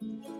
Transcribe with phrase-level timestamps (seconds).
[0.00, 0.32] ਸਤਨਾਮ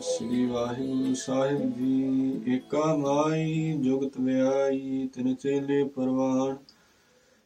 [0.00, 6.56] ਸ੍ਰੀ ਵਾਹਿਗੁਰੂ ਸਾਹਿਬ ਜੀ, ਏਕਾ ਮਾਈ ਜੁਗਤ ਵਿਆਈ ਤਿਨ ਚੇਲੇ ਪਰਵਾਨ,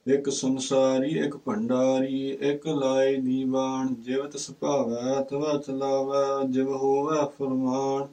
[0.06, 8.06] ਇੱਕ ਸੰਸਾਰੀ, ਇੱਕ ਭੰਡਾਰੀ, ਇੱਕ ਲਾਏ ਦੀਵਾਨ ਜਿਵ ਤਿਸ ਭਾਵੈ ਤਵਾ ਚਲਾਵੈ ਜਿਵ ਹੋਵੈ ਫਰਮਾਨ।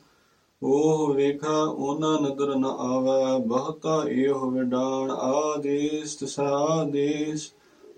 [0.63, 7.51] ਉਹ ਵੇਖਾ ਉਹਨਾਂ ਨਦਰ ਨ ਆਵੈ ਬਹੁਤਾ ਏਹ ਵਿਡਾਣ ਆਦੇਸ ਤਿਸਾ ਦੇਸ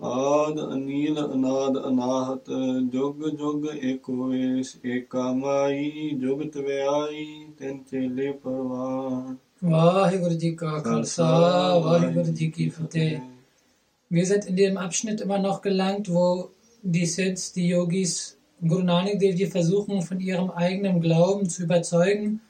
[0.03, 2.49] ਆਦ ਅਨੀਲ ਅਨਾਦ ਅਨਾਹਤ
[2.93, 7.25] ਜੁਗ ਜੁਗ ਏਕ ਹੋਇਸ ਏਕਾ ਮਾਈ ਜੁਗਤ ਵਿਆਈ
[7.59, 11.25] ਤਿਨ ਚੇਲੇ ਪਰਵਾਨ Vaheguru Ji Ka Khalsa,
[11.79, 13.21] Vaheguru Ji Ki Fateh.
[14.11, 16.49] Wir sind in dem Abschnitt immer noch gelangt, wo
[16.83, 22.41] die Siddhs, die Yogis, Guru Nanak Dev Ji versuchen, von ihrem eigenen Glauben zu überzeugen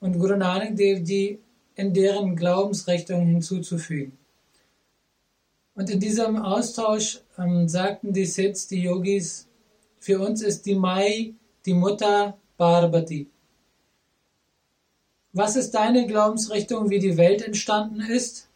[0.00, 1.38] und Guru Nanak Dev Ji
[1.76, 4.16] in deren Glaubensrichtung hinzuzufügen.
[5.74, 9.48] Und in diesem Austausch ähm, sagten die Siddhs, die Yogis,
[9.98, 11.34] für uns ist die Mai
[11.66, 13.28] die Mutter Parvati.
[15.32, 18.48] Was ist deine Glaubensrichtung, wie die Welt entstanden ist?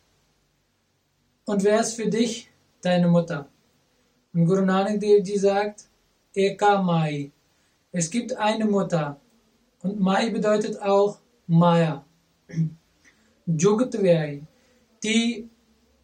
[1.44, 2.50] Und wer ist für dich
[2.82, 3.48] deine Mutter?
[4.32, 5.86] Und Guru Nanak Dev Ji sagt,
[6.34, 7.32] Eka Mai.
[7.90, 9.18] Es gibt eine Mutter.
[9.82, 12.04] Und Mai bedeutet auch Maya.
[13.46, 14.42] Jugatvai.
[15.02, 15.48] Die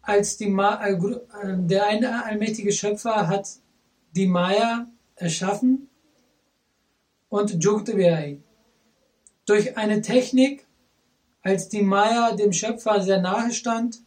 [0.01, 3.47] als die Ma äh, äh, der eine allmächtige Schöpfer hat
[4.11, 5.87] die Maya erschaffen
[7.29, 8.39] und Jugatvai.
[9.45, 10.65] Durch eine Technik,
[11.41, 14.01] als die Maya dem Schöpfer sehr nahe stand,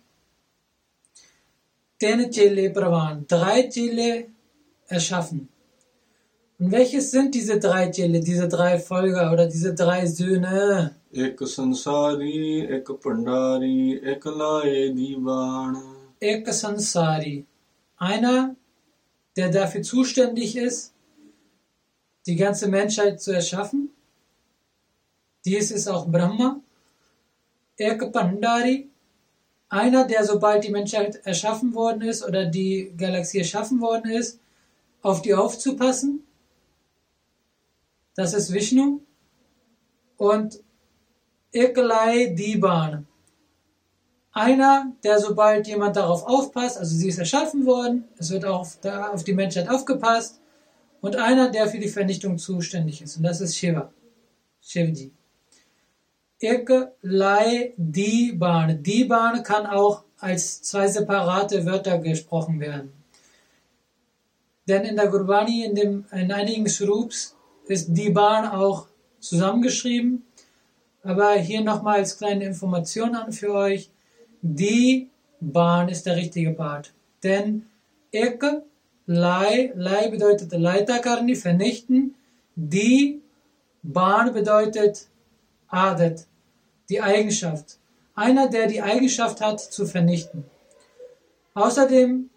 [2.00, 4.28] Tene Chele Pravan, drei Chele
[4.86, 5.48] erschaffen.
[6.61, 10.97] Und welches sind diese drei Jelle, diese drei Folger oder diese drei Söhne?
[11.12, 15.81] Ek Sansari, Ek Pandari, Ek Lae Divana.
[16.19, 17.47] Ek Sansari.
[17.97, 18.57] Einer,
[19.36, 20.92] der dafür zuständig ist,
[22.27, 23.90] die ganze Menschheit zu erschaffen.
[25.45, 26.61] Dies ist auch Brahma.
[27.77, 28.89] Ek Pandari.
[29.69, 34.40] Einer, der sobald die Menschheit erschaffen worden ist oder die Galaxie erschaffen worden ist,
[35.02, 36.25] auf die aufzupassen
[38.18, 39.01] das ist Vishnu.
[40.17, 40.58] Und
[41.52, 43.06] Ekalai Diban.
[44.33, 48.67] Einer, der sobald jemand darauf aufpasst, also sie ist erschaffen worden, es wird auch
[49.12, 50.40] auf, die Menschheit aufgepasst,
[51.01, 53.92] und einer, der für die Vernichtung zuständig ist, und das ist Shiva.
[54.61, 55.12] Shivji.
[56.40, 56.68] Ek
[57.02, 58.83] Lai Diban.
[58.83, 62.92] Diban kann auch als zwei separate Wörter gesprochen werden.
[64.67, 67.38] Denn in der Gurbani, in, dem, in einigen Shrups,
[67.68, 68.86] ist Diban auch
[69.20, 70.24] zusammengeschrieben.
[71.02, 73.90] Aber hier nochmal als kleine Information an für euch.
[74.42, 75.08] Die
[75.40, 76.92] Bahn ist der richtige Part.
[77.23, 77.67] Denn
[78.12, 78.45] Ek,
[79.07, 82.14] Lai, Lai bedeutet Leitakarni, vernichten.
[82.55, 83.20] Die
[83.83, 85.07] Bahn bedeutet
[85.68, 86.27] Adet,
[86.89, 87.78] die Eigenschaft.
[88.14, 90.45] Einer, der die Eigenschaft hat, zu vernichten.
[91.55, 92.30] Außerdem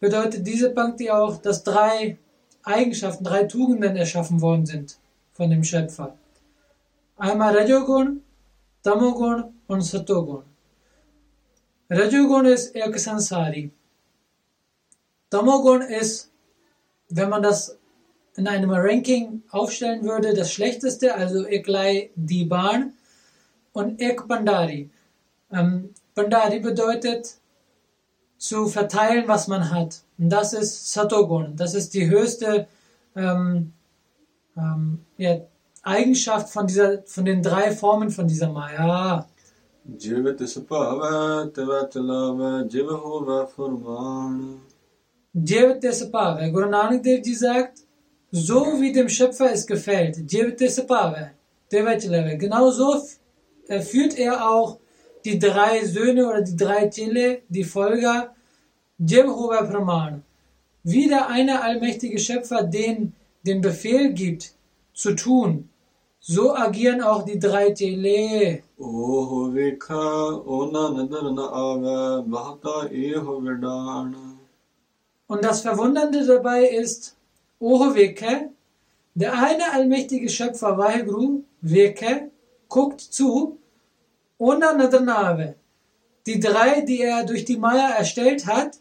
[0.00, 2.18] bedeutet diese Punkte auch, dass drei
[2.64, 4.98] Eigenschaften, drei Tugenden erschaffen worden sind
[5.32, 6.16] von dem Schöpfer.
[7.16, 8.22] Einmal Rajogun,
[8.82, 10.44] Tamogun und Satogun.
[11.90, 13.70] Rajogun ist Ek Sansari.
[15.30, 16.30] Tamogun ist,
[17.08, 17.78] wenn man das
[18.36, 22.92] in einem Ranking aufstellen würde, das schlechteste, also Eklai Diban
[23.72, 24.90] und Ek Pandari.
[25.50, 27.36] Ähm, Pandari bedeutet
[28.38, 30.02] zu verteilen, was man hat.
[30.18, 31.54] Das ist Satogun.
[31.56, 32.66] Das ist die höchste
[33.14, 33.72] ähm,
[34.56, 35.40] ähm, ja,
[35.82, 39.26] Eigenschaft von, dieser, von den drei Formen von dieser Maya.
[45.32, 47.78] Jivate Guru Nanak Dev Ji sagt,
[48.30, 51.30] so wie dem Schöpfer es gefällt, Jivate Sapave,
[51.72, 53.00] Devatilave, genau so
[53.68, 54.78] äh, führt er auch
[55.24, 58.34] die drei Söhne oder die drei Tele, die Folger,
[59.00, 60.24] Jib Huwa Brahman,
[60.82, 63.12] wieder einer allmächtige Schöpfer, den
[63.46, 64.52] den Befehl gibt,
[64.92, 65.68] zu tun.
[66.20, 68.62] So agieren auch die drei Tele.
[75.28, 77.16] Und das Verwundernde dabei ist,
[77.60, 78.50] Ohoveke,
[79.14, 82.30] der eine allmächtige Schöpfer Vaheguru, Weke,
[82.68, 83.58] guckt zu,
[84.38, 85.54] Onanadranave,
[86.26, 88.78] die drei, die er durch die Maya erstellt hat,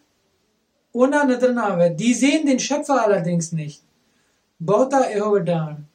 [0.94, 3.84] Nadranave, die sehen den Schöpfer allerdings nicht.
[4.60, 5.88] Bauta Ehovedan.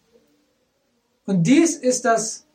[1.26, 2.46] Und dies ist das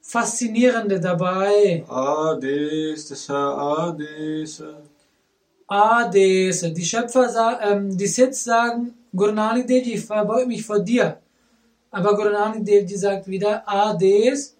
[0.00, 1.84] Faszinierende dabei.
[1.88, 4.62] Ades, Tessa Ades.
[5.66, 6.60] Ades.
[6.74, 11.18] Die Schöpfer, ähm, die Siths sagen, Guru Nanak Dev ich verbeug mich vor dir.
[11.90, 14.56] Aber Guru Nanak Dev sagt wieder, Ades,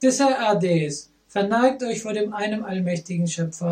[0.00, 1.10] Tissa Ades.
[1.36, 3.66] Verneigt euch vor dem einem allmächtigen Schöpfer.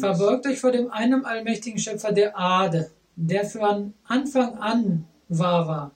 [0.00, 5.90] Verbeugt euch vor dem einen allmächtigen Schöpfer der Ade, der von Anfang an wahr war.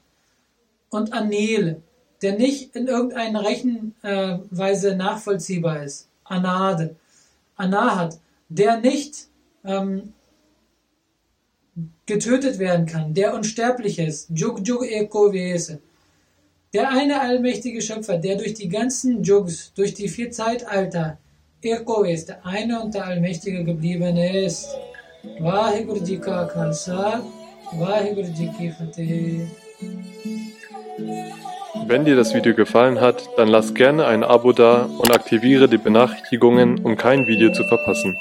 [0.91, 1.81] Und Anil,
[2.21, 6.11] der nicht in irgendeiner Rechenweise nachvollziehbar ist.
[6.25, 6.95] Anade,
[7.57, 8.19] Anahat,
[8.51, 9.29] der nicht
[9.65, 10.13] ähm,
[12.05, 14.29] getötet werden kann, der unsterblich ist.
[14.29, 15.81] Jug Jug Eko Vese.
[16.73, 21.19] Der eine allmächtige Schöpfer, der durch die ganzen Jugs, durch die vier Zeitalter,
[21.63, 24.69] Eko ist, der eine und der allmächtige gebliebene ist.
[25.41, 26.49] Vaheguru Ji ka.
[31.87, 35.79] Wenn dir das Video gefallen hat, dann lass gerne ein Abo da und aktiviere die
[35.79, 38.17] Benachrichtigungen, um kein Video zu verpassen.